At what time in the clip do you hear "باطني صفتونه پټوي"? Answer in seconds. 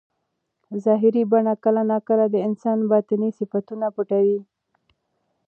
2.91-4.39